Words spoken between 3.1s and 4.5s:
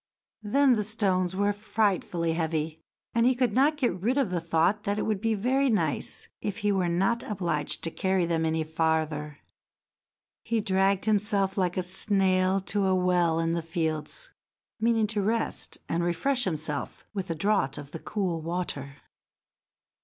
and he could not get rid of the